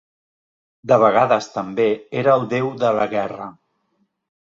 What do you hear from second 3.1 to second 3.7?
guerra.